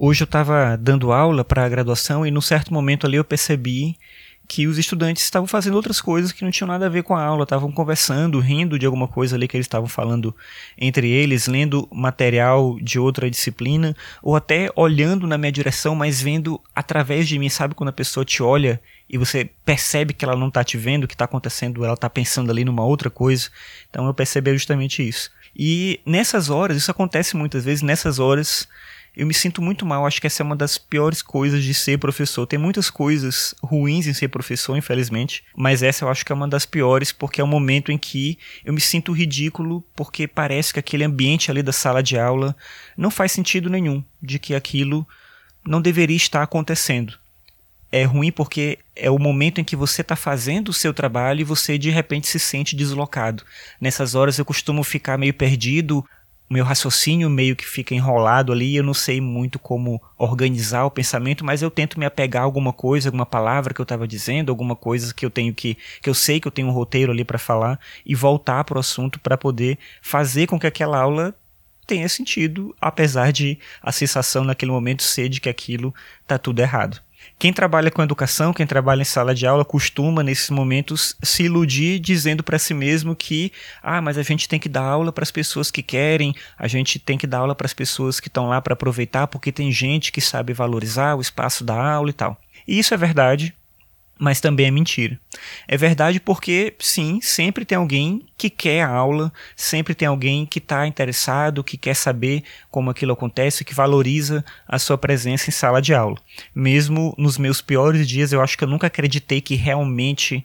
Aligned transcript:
Hoje 0.00 0.22
eu 0.22 0.26
estava 0.26 0.76
dando 0.76 1.10
aula 1.10 1.44
para 1.44 1.64
a 1.64 1.68
graduação 1.68 2.24
e 2.24 2.30
num 2.30 2.40
certo 2.40 2.72
momento 2.72 3.04
ali 3.04 3.16
eu 3.16 3.24
percebi 3.24 3.98
que 4.46 4.68
os 4.68 4.78
estudantes 4.78 5.24
estavam 5.24 5.48
fazendo 5.48 5.74
outras 5.74 6.00
coisas 6.00 6.30
que 6.30 6.44
não 6.44 6.52
tinham 6.52 6.68
nada 6.68 6.86
a 6.86 6.88
ver 6.88 7.02
com 7.02 7.16
a 7.16 7.22
aula, 7.22 7.42
estavam 7.42 7.72
conversando, 7.72 8.38
rindo 8.38 8.78
de 8.78 8.86
alguma 8.86 9.08
coisa 9.08 9.34
ali 9.34 9.48
que 9.48 9.56
eles 9.56 9.64
estavam 9.64 9.88
falando 9.88 10.32
entre 10.78 11.10
eles, 11.10 11.48
lendo 11.48 11.88
material 11.90 12.78
de 12.80 12.96
outra 12.96 13.28
disciplina, 13.28 13.96
ou 14.22 14.36
até 14.36 14.70
olhando 14.76 15.26
na 15.26 15.36
minha 15.36 15.50
direção, 15.50 15.96
mas 15.96 16.22
vendo 16.22 16.60
através 16.72 17.26
de 17.26 17.36
mim, 17.36 17.48
sabe 17.48 17.74
quando 17.74 17.88
a 17.88 17.92
pessoa 17.92 18.24
te 18.24 18.40
olha 18.40 18.80
e 19.10 19.18
você 19.18 19.50
percebe 19.64 20.14
que 20.14 20.24
ela 20.24 20.36
não 20.36 20.46
está 20.46 20.62
te 20.62 20.78
vendo, 20.78 21.04
o 21.04 21.08
que 21.08 21.14
está 21.14 21.24
acontecendo, 21.24 21.84
ela 21.84 21.94
está 21.94 22.08
pensando 22.08 22.52
ali 22.52 22.64
numa 22.64 22.84
outra 22.84 23.10
coisa. 23.10 23.50
Então 23.90 24.06
eu 24.06 24.14
percebi 24.14 24.52
justamente 24.52 25.06
isso. 25.06 25.28
E 25.56 26.00
nessas 26.06 26.50
horas, 26.50 26.76
isso 26.76 26.90
acontece 26.90 27.36
muitas 27.36 27.64
vezes, 27.64 27.82
nessas 27.82 28.20
horas 28.20 28.68
eu 29.18 29.26
me 29.26 29.34
sinto 29.34 29.60
muito 29.60 29.84
mal. 29.84 30.06
Acho 30.06 30.20
que 30.20 30.28
essa 30.28 30.44
é 30.44 30.46
uma 30.46 30.54
das 30.54 30.78
piores 30.78 31.20
coisas 31.20 31.64
de 31.64 31.74
ser 31.74 31.98
professor. 31.98 32.46
Tem 32.46 32.56
muitas 32.58 32.88
coisas 32.88 33.52
ruins 33.60 34.06
em 34.06 34.14
ser 34.14 34.28
professor, 34.28 34.76
infelizmente, 34.76 35.42
mas 35.56 35.82
essa 35.82 36.04
eu 36.04 36.08
acho 36.08 36.24
que 36.24 36.30
é 36.30 36.34
uma 36.34 36.46
das 36.46 36.64
piores 36.64 37.10
porque 37.10 37.40
é 37.40 37.44
o 37.44 37.46
um 37.46 37.50
momento 37.50 37.90
em 37.90 37.98
que 37.98 38.38
eu 38.64 38.72
me 38.72 38.80
sinto 38.80 39.10
ridículo 39.10 39.82
porque 39.96 40.28
parece 40.28 40.72
que 40.72 40.78
aquele 40.78 41.02
ambiente 41.02 41.50
ali 41.50 41.64
da 41.64 41.72
sala 41.72 42.00
de 42.00 42.16
aula 42.16 42.56
não 42.96 43.10
faz 43.10 43.32
sentido 43.32 43.68
nenhum, 43.68 44.04
de 44.22 44.38
que 44.38 44.54
aquilo 44.54 45.04
não 45.66 45.82
deveria 45.82 46.16
estar 46.16 46.44
acontecendo. 46.44 47.18
É 47.90 48.04
ruim 48.04 48.30
porque 48.30 48.78
é 48.94 49.10
o 49.10 49.18
momento 49.18 49.60
em 49.60 49.64
que 49.64 49.74
você 49.74 50.02
está 50.02 50.14
fazendo 50.14 50.68
o 50.68 50.74
seu 50.74 50.94
trabalho 50.94 51.40
e 51.40 51.44
você 51.44 51.76
de 51.76 51.90
repente 51.90 52.28
se 52.28 52.38
sente 52.38 52.76
deslocado. 52.76 53.42
Nessas 53.80 54.14
horas 54.14 54.38
eu 54.38 54.44
costumo 54.44 54.84
ficar 54.84 55.18
meio 55.18 55.34
perdido, 55.34 56.04
o 56.48 56.54
meu 56.54 56.64
raciocínio 56.64 57.28
meio 57.28 57.54
que 57.54 57.66
fica 57.66 57.94
enrolado 57.94 58.52
ali, 58.52 58.76
eu 58.76 58.82
não 58.82 58.94
sei 58.94 59.20
muito 59.20 59.58
como 59.58 60.00
organizar 60.16 60.84
o 60.84 60.90
pensamento, 60.90 61.44
mas 61.44 61.60
eu 61.60 61.70
tento 61.70 61.98
me 61.98 62.06
apegar 62.06 62.42
a 62.42 62.44
alguma 62.44 62.72
coisa, 62.72 63.08
alguma 63.08 63.26
palavra 63.26 63.74
que 63.74 63.80
eu 63.80 63.84
estava 63.84 64.08
dizendo, 64.08 64.50
alguma 64.50 64.74
coisa 64.74 65.12
que 65.12 65.26
eu 65.26 65.30
tenho 65.30 65.54
que 65.54 65.76
que 66.02 66.08
eu 66.08 66.14
sei 66.14 66.40
que 66.40 66.48
eu 66.48 66.52
tenho 66.52 66.68
um 66.68 66.72
roteiro 66.72 67.12
ali 67.12 67.24
para 67.24 67.38
falar 67.38 67.78
e 68.04 68.14
voltar 68.14 68.64
para 68.64 68.78
o 68.78 68.80
assunto 68.80 69.20
para 69.20 69.36
poder 69.36 69.78
fazer 70.00 70.46
com 70.46 70.58
que 70.58 70.66
aquela 70.66 70.98
aula 70.98 71.34
tenha 71.86 72.08
sentido, 72.08 72.74
apesar 72.80 73.32
de 73.32 73.58
a 73.82 73.90
sensação 73.90 74.44
naquele 74.44 74.70
momento 74.70 75.02
ser 75.02 75.28
de 75.28 75.40
que 75.40 75.48
aquilo 75.48 75.94
tá 76.26 76.38
tudo 76.38 76.60
errado. 76.60 77.00
Quem 77.38 77.52
trabalha 77.52 77.90
com 77.90 78.02
educação, 78.02 78.52
quem 78.52 78.66
trabalha 78.66 79.02
em 79.02 79.04
sala 79.04 79.34
de 79.34 79.46
aula, 79.46 79.64
costuma 79.64 80.22
nesses 80.22 80.50
momentos 80.50 81.16
se 81.22 81.44
iludir 81.44 81.98
dizendo 81.98 82.42
para 82.42 82.58
si 82.58 82.74
mesmo 82.74 83.16
que, 83.16 83.52
ah, 83.82 84.00
mas 84.00 84.18
a 84.18 84.22
gente 84.22 84.48
tem 84.48 84.60
que 84.60 84.68
dar 84.68 84.82
aula 84.82 85.12
para 85.12 85.22
as 85.22 85.30
pessoas 85.30 85.70
que 85.70 85.82
querem, 85.82 86.34
a 86.58 86.68
gente 86.68 86.98
tem 86.98 87.18
que 87.18 87.26
dar 87.26 87.38
aula 87.38 87.54
para 87.54 87.66
as 87.66 87.74
pessoas 87.74 88.20
que 88.20 88.28
estão 88.28 88.48
lá 88.48 88.60
para 88.60 88.74
aproveitar, 88.74 89.26
porque 89.26 89.50
tem 89.50 89.72
gente 89.72 90.12
que 90.12 90.20
sabe 90.20 90.52
valorizar 90.52 91.16
o 91.16 91.20
espaço 91.20 91.64
da 91.64 91.74
aula 91.74 92.10
e 92.10 92.12
tal. 92.12 92.40
E 92.66 92.78
isso 92.78 92.92
é 92.92 92.96
verdade, 92.96 93.54
mas 94.18 94.40
também 94.40 94.66
é 94.66 94.70
mentira. 94.70 95.18
É 95.66 95.76
verdade 95.76 96.18
porque, 96.18 96.74
sim, 96.78 97.20
sempre 97.22 97.64
tem 97.64 97.78
alguém 97.78 98.26
que 98.36 98.50
quer 98.50 98.82
a 98.82 98.88
aula, 98.88 99.32
sempre 99.54 99.94
tem 99.94 100.08
alguém 100.08 100.44
que 100.44 100.58
está 100.58 100.86
interessado, 100.86 101.62
que 101.62 101.76
quer 101.76 101.94
saber 101.94 102.42
como 102.70 102.90
aquilo 102.90 103.12
acontece, 103.12 103.64
que 103.64 103.74
valoriza 103.74 104.44
a 104.66 104.78
sua 104.78 104.98
presença 104.98 105.48
em 105.48 105.52
sala 105.52 105.80
de 105.80 105.94
aula. 105.94 106.16
Mesmo 106.54 107.14
nos 107.16 107.38
meus 107.38 107.62
piores 107.62 108.08
dias, 108.08 108.32
eu 108.32 108.42
acho 108.42 108.58
que 108.58 108.64
eu 108.64 108.68
nunca 108.68 108.88
acreditei 108.88 109.40
que 109.40 109.54
realmente 109.54 110.44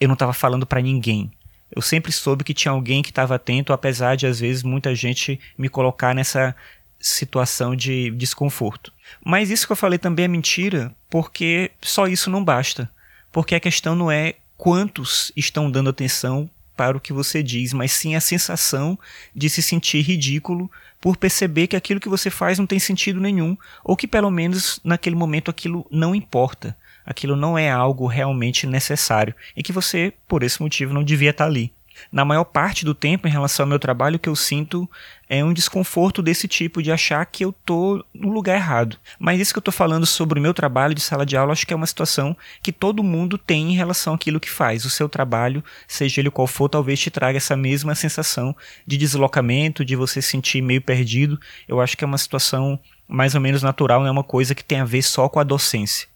eu 0.00 0.08
não 0.08 0.14
estava 0.14 0.32
falando 0.32 0.66
para 0.66 0.82
ninguém. 0.82 1.30
Eu 1.74 1.82
sempre 1.82 2.12
soube 2.12 2.44
que 2.44 2.54
tinha 2.54 2.72
alguém 2.72 3.02
que 3.02 3.10
estava 3.10 3.36
atento, 3.36 3.72
apesar 3.72 4.16
de 4.16 4.26
às 4.26 4.40
vezes 4.40 4.62
muita 4.62 4.94
gente 4.94 5.40
me 5.56 5.68
colocar 5.68 6.14
nessa 6.14 6.54
situação 7.00 7.76
de 7.76 8.10
desconforto. 8.12 8.92
Mas 9.24 9.50
isso 9.50 9.66
que 9.66 9.72
eu 9.72 9.76
falei 9.76 9.98
também 9.98 10.24
é 10.24 10.28
mentira, 10.28 10.94
porque 11.10 11.70
só 11.82 12.06
isso 12.06 12.30
não 12.30 12.42
basta 12.42 12.90
porque 13.34 13.56
a 13.56 13.60
questão 13.60 13.96
não 13.96 14.12
é 14.12 14.34
quantos 14.56 15.32
estão 15.36 15.68
dando 15.68 15.90
atenção 15.90 16.48
para 16.76 16.96
o 16.96 17.00
que 17.00 17.12
você 17.12 17.42
diz, 17.42 17.72
mas 17.72 17.90
sim 17.90 18.14
a 18.14 18.20
sensação 18.20 18.96
de 19.34 19.50
se 19.50 19.60
sentir 19.60 20.02
ridículo 20.02 20.70
por 21.00 21.16
perceber 21.16 21.66
que 21.66 21.74
aquilo 21.74 21.98
que 21.98 22.08
você 22.08 22.30
faz 22.30 22.60
não 22.60 22.66
tem 22.66 22.78
sentido 22.78 23.20
nenhum, 23.20 23.56
ou 23.82 23.96
que 23.96 24.06
pelo 24.06 24.30
menos 24.30 24.78
naquele 24.84 25.16
momento 25.16 25.50
aquilo 25.50 25.84
não 25.90 26.14
importa, 26.14 26.76
aquilo 27.04 27.34
não 27.34 27.58
é 27.58 27.68
algo 27.68 28.06
realmente 28.06 28.68
necessário 28.68 29.34
e 29.56 29.64
que 29.64 29.72
você, 29.72 30.12
por 30.28 30.44
esse 30.44 30.62
motivo, 30.62 30.94
não 30.94 31.02
devia 31.02 31.30
estar 31.30 31.46
ali. 31.46 31.72
Na 32.10 32.24
maior 32.24 32.44
parte 32.44 32.84
do 32.84 32.94
tempo, 32.94 33.26
em 33.26 33.30
relação 33.30 33.64
ao 33.64 33.68
meu 33.68 33.78
trabalho, 33.78 34.16
o 34.16 34.18
que 34.18 34.28
eu 34.28 34.36
sinto 34.36 34.88
é 35.28 35.42
um 35.44 35.52
desconforto 35.52 36.22
desse 36.22 36.46
tipo, 36.46 36.82
de 36.82 36.92
achar 36.92 37.24
que 37.26 37.44
eu 37.44 37.52
tô 37.64 38.04
no 38.12 38.30
lugar 38.30 38.56
errado. 38.56 38.98
Mas 39.18 39.40
isso 39.40 39.52
que 39.52 39.58
eu 39.58 39.62
tô 39.62 39.72
falando 39.72 40.06
sobre 40.06 40.38
o 40.38 40.42
meu 40.42 40.52
trabalho 40.52 40.94
de 40.94 41.00
sala 41.00 41.24
de 41.24 41.36
aula, 41.36 41.52
acho 41.52 41.66
que 41.66 41.72
é 41.72 41.76
uma 41.76 41.86
situação 41.86 42.36
que 42.62 42.72
todo 42.72 43.02
mundo 43.02 43.38
tem 43.38 43.72
em 43.72 43.76
relação 43.76 44.14
àquilo 44.14 44.40
que 44.40 44.50
faz. 44.50 44.84
O 44.84 44.90
seu 44.90 45.08
trabalho, 45.08 45.64
seja 45.88 46.20
ele 46.20 46.30
qual 46.30 46.46
for, 46.46 46.68
talvez 46.68 47.00
te 47.00 47.10
traga 47.10 47.38
essa 47.38 47.56
mesma 47.56 47.94
sensação 47.94 48.54
de 48.86 48.96
deslocamento, 48.96 49.84
de 49.84 49.96
você 49.96 50.20
se 50.20 50.28
sentir 50.28 50.62
meio 50.62 50.82
perdido. 50.82 51.40
Eu 51.66 51.80
acho 51.80 51.96
que 51.96 52.04
é 52.04 52.06
uma 52.06 52.18
situação 52.18 52.78
mais 53.08 53.34
ou 53.34 53.40
menos 53.40 53.62
natural, 53.62 54.00
não 54.00 54.08
é 54.08 54.10
uma 54.10 54.24
coisa 54.24 54.54
que 54.54 54.64
tem 54.64 54.80
a 54.80 54.84
ver 54.84 55.02
só 55.02 55.28
com 55.28 55.38
a 55.38 55.44
docência. 55.44 56.13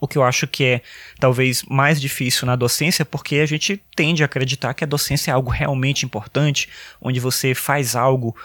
O 0.00 0.06
que 0.06 0.16
eu 0.16 0.22
acho 0.22 0.46
que 0.46 0.64
é 0.64 0.80
talvez 1.18 1.64
mais 1.64 2.00
difícil 2.00 2.46
na 2.46 2.54
docência, 2.54 3.04
porque 3.04 3.36
a 3.36 3.46
gente 3.46 3.82
tende 3.96 4.22
a 4.22 4.26
acreditar 4.26 4.72
que 4.72 4.84
a 4.84 4.86
docência 4.86 5.30
é 5.30 5.34
algo 5.34 5.50
realmente 5.50 6.04
importante, 6.04 6.68
onde 7.00 7.18
você 7.18 7.54
faz 7.54 7.96
algo 7.96 8.36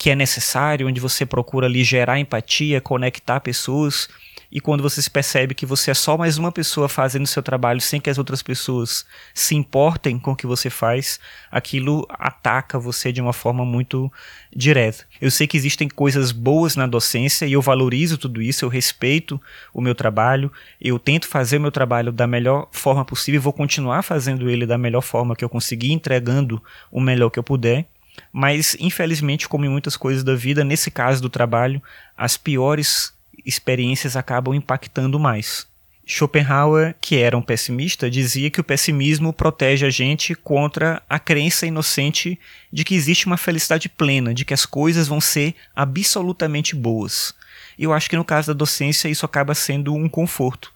que 0.00 0.08
é 0.08 0.14
necessário, 0.14 0.88
onde 0.88 0.98
você 0.98 1.26
procura 1.26 1.66
ali 1.66 1.84
gerar 1.84 2.18
empatia, 2.18 2.80
conectar 2.80 3.38
pessoas 3.38 4.08
e 4.50 4.58
quando 4.58 4.82
você 4.82 5.02
se 5.02 5.10
percebe 5.10 5.54
que 5.54 5.66
você 5.66 5.90
é 5.90 5.94
só 5.94 6.16
mais 6.16 6.38
uma 6.38 6.50
pessoa 6.50 6.88
fazendo 6.88 7.26
seu 7.26 7.42
trabalho 7.42 7.82
sem 7.82 8.00
que 8.00 8.08
as 8.08 8.16
outras 8.16 8.42
pessoas 8.42 9.04
se 9.34 9.54
importem 9.54 10.18
com 10.18 10.32
o 10.32 10.36
que 10.36 10.46
você 10.46 10.70
faz, 10.70 11.20
aquilo 11.52 12.06
ataca 12.08 12.78
você 12.78 13.12
de 13.12 13.20
uma 13.20 13.34
forma 13.34 13.62
muito 13.62 14.10
direta. 14.56 15.04
Eu 15.20 15.30
sei 15.30 15.46
que 15.46 15.58
existem 15.58 15.86
coisas 15.86 16.32
boas 16.32 16.76
na 16.76 16.86
docência 16.86 17.44
e 17.44 17.52
eu 17.52 17.60
valorizo 17.60 18.16
tudo 18.16 18.40
isso, 18.40 18.64
eu 18.64 18.70
respeito 18.70 19.38
o 19.70 19.82
meu 19.82 19.94
trabalho, 19.94 20.50
eu 20.80 20.98
tento 20.98 21.28
fazer 21.28 21.58
o 21.58 21.60
meu 21.60 21.70
trabalho 21.70 22.10
da 22.10 22.26
melhor 22.26 22.68
forma 22.72 23.04
possível 23.04 23.38
e 23.38 23.44
vou 23.44 23.52
continuar 23.52 24.00
fazendo 24.00 24.48
ele 24.48 24.64
da 24.64 24.78
melhor 24.78 25.02
forma 25.02 25.36
que 25.36 25.44
eu 25.44 25.48
conseguir, 25.50 25.92
entregando 25.92 26.60
o 26.90 27.02
melhor 27.02 27.28
que 27.28 27.38
eu 27.38 27.44
puder. 27.44 27.86
Mas, 28.32 28.76
infelizmente, 28.78 29.48
como 29.48 29.64
em 29.64 29.68
muitas 29.68 29.96
coisas 29.96 30.22
da 30.22 30.34
vida, 30.34 30.64
nesse 30.64 30.90
caso 30.90 31.20
do 31.22 31.28
trabalho, 31.28 31.82
as 32.16 32.36
piores 32.36 33.12
experiências 33.44 34.16
acabam 34.16 34.54
impactando 34.54 35.18
mais. 35.18 35.68
Schopenhauer, 36.04 36.96
que 37.00 37.16
era 37.16 37.38
um 37.38 37.42
pessimista, 37.42 38.10
dizia 38.10 38.50
que 38.50 38.60
o 38.60 38.64
pessimismo 38.64 39.32
protege 39.32 39.86
a 39.86 39.90
gente 39.90 40.34
contra 40.34 41.00
a 41.08 41.20
crença 41.20 41.66
inocente 41.66 42.38
de 42.72 42.84
que 42.84 42.96
existe 42.96 43.26
uma 43.26 43.36
felicidade 43.36 43.88
plena, 43.88 44.34
de 44.34 44.44
que 44.44 44.52
as 44.52 44.66
coisas 44.66 45.06
vão 45.06 45.20
ser 45.20 45.54
absolutamente 45.74 46.74
boas. 46.74 47.32
E 47.78 47.84
eu 47.84 47.92
acho 47.92 48.10
que 48.10 48.16
no 48.16 48.24
caso 48.24 48.48
da 48.48 48.58
docência 48.58 49.08
isso 49.08 49.24
acaba 49.24 49.54
sendo 49.54 49.94
um 49.94 50.08
conforto. 50.08 50.72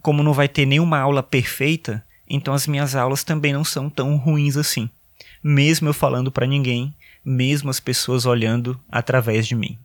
Como 0.00 0.22
não 0.22 0.32
vai 0.32 0.48
ter 0.48 0.64
nenhuma 0.64 0.98
aula 0.98 1.22
perfeita, 1.22 2.02
então 2.28 2.54
as 2.54 2.66
minhas 2.66 2.94
aulas 2.94 3.22
também 3.22 3.52
não 3.52 3.64
são 3.64 3.90
tão 3.90 4.16
ruins 4.16 4.56
assim. 4.56 4.88
Mesmo 5.42 5.88
eu 5.88 5.94
falando 5.94 6.30
para 6.30 6.46
ninguém, 6.46 6.94
mesmo 7.24 7.70
as 7.70 7.80
pessoas 7.80 8.26
olhando 8.26 8.78
através 8.90 9.46
de 9.46 9.54
mim. 9.54 9.78